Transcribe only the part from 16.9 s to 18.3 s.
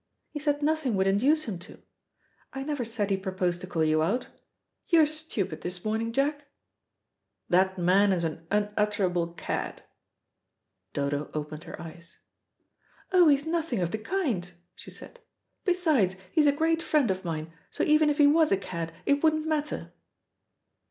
of mine, so even if he